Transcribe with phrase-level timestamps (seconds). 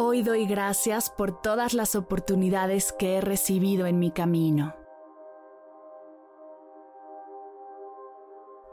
[0.00, 4.76] Hoy doy gracias por todas las oportunidades que he recibido en mi camino.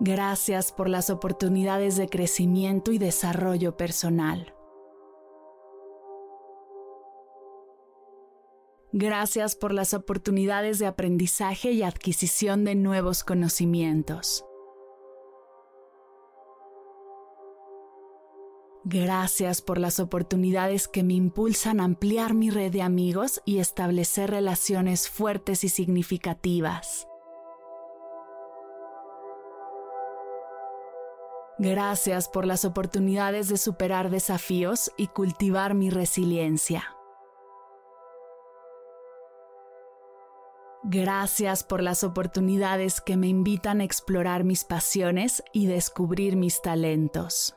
[0.00, 4.54] Gracias por las oportunidades de crecimiento y desarrollo personal.
[8.92, 14.44] Gracias por las oportunidades de aprendizaje y adquisición de nuevos conocimientos.
[18.86, 24.30] Gracias por las oportunidades que me impulsan a ampliar mi red de amigos y establecer
[24.30, 27.08] relaciones fuertes y significativas.
[31.58, 36.84] Gracias por las oportunidades de superar desafíos y cultivar mi resiliencia.
[40.82, 47.56] Gracias por las oportunidades que me invitan a explorar mis pasiones y descubrir mis talentos.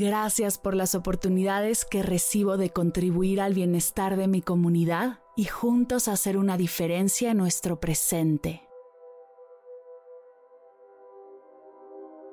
[0.00, 6.06] Gracias por las oportunidades que recibo de contribuir al bienestar de mi comunidad y juntos
[6.06, 8.62] hacer una diferencia en nuestro presente.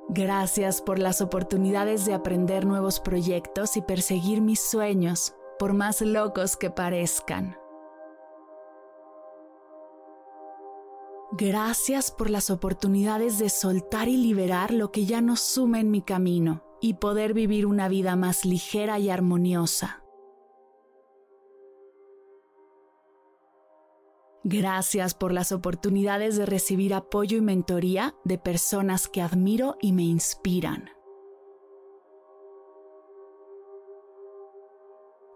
[0.10, 6.58] Gracias por las oportunidades de aprender nuevos proyectos y perseguir mis sueños, por más locos
[6.58, 7.58] que parezcan.
[11.32, 16.04] Gracias por las oportunidades de soltar y liberar lo que ya no suma en mi
[16.04, 20.04] camino y poder vivir una vida más ligera y armoniosa.
[24.44, 30.04] Gracias por las oportunidades de recibir apoyo y mentoría de personas que admiro y me
[30.04, 30.92] inspiran.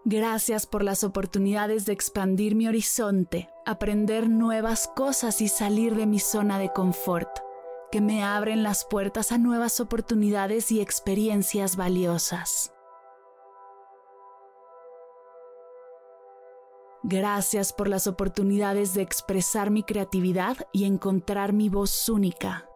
[0.04, 6.20] Gracias por las oportunidades de expandir mi horizonte, aprender nuevas cosas y salir de mi
[6.20, 7.28] zona de confort,
[7.90, 12.72] que me abren las puertas a nuevas oportunidades y experiencias valiosas.
[17.02, 22.68] Gracias por las oportunidades de expresar mi creatividad y encontrar mi voz única.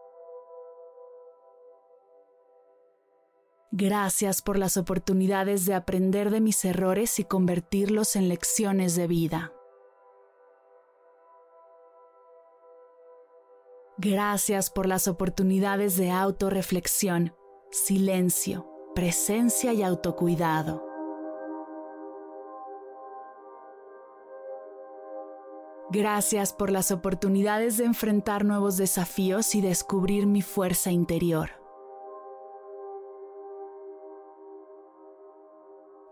[3.70, 9.52] Gracias por las oportunidades de aprender de mis errores y convertirlos en lecciones de vida.
[13.96, 17.32] Gracias por las oportunidades de autorreflexión,
[17.70, 20.84] silencio, presencia y autocuidado.
[25.92, 31.50] Gracias por las oportunidades de enfrentar nuevos desafíos y descubrir mi fuerza interior.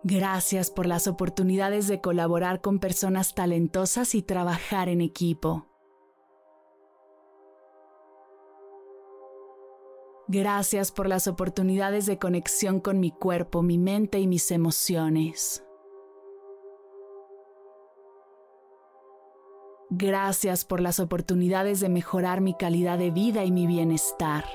[0.05, 5.72] Gracias por las oportunidades de colaborar con personas talentosas y trabajar en equipo.
[10.35, 15.63] Gracias por las oportunidades de conexión con mi cuerpo, mi mente y mis emociones.
[19.91, 24.47] Gracias por las oportunidades de mejorar mi calidad de vida y mi bienestar.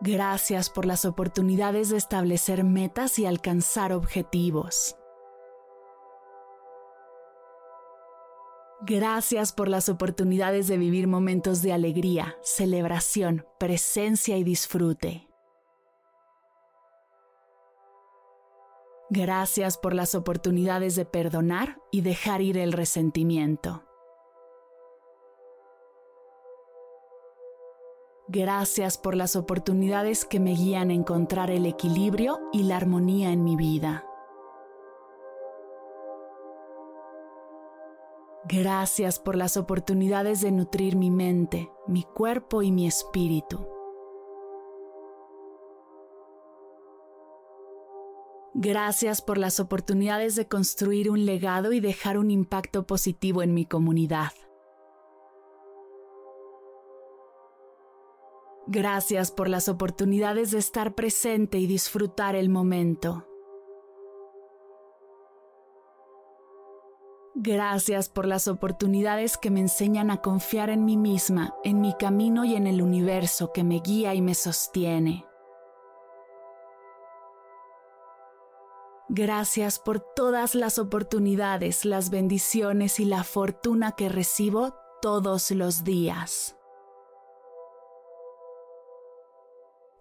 [0.00, 4.96] Gracias por las oportunidades de establecer metas y alcanzar objetivos.
[8.80, 15.28] Gracias por las oportunidades de vivir momentos de alegría, celebración, presencia y disfrute.
[19.10, 23.82] Gracias por las oportunidades de perdonar y dejar ir el resentimiento.
[28.28, 33.42] Gracias por las oportunidades que me guían a encontrar el equilibrio y la armonía en
[33.42, 34.07] mi vida.
[38.50, 43.68] Gracias por las oportunidades de nutrir mi mente, mi cuerpo y mi espíritu.
[48.54, 53.66] Gracias por las oportunidades de construir un legado y dejar un impacto positivo en mi
[53.66, 54.32] comunidad.
[58.66, 63.27] Gracias por las oportunidades de estar presente y disfrutar el momento.
[67.40, 72.44] Gracias por las oportunidades que me enseñan a confiar en mí misma, en mi camino
[72.44, 75.24] y en el universo que me guía y me sostiene.
[79.08, 86.56] Gracias por todas las oportunidades, las bendiciones y la fortuna que recibo todos los días.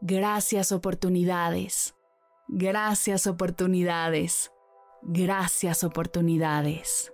[0.02, 1.94] Gracias oportunidades.
[2.48, 4.52] Gracias oportunidades.
[5.04, 7.14] Gracias oportunidades.